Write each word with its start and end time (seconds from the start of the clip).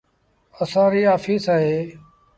اسآݩ 0.61 0.91
ريٚ 0.93 1.09
آڦيٚس 1.13 1.45
اهي۔ 1.55 1.77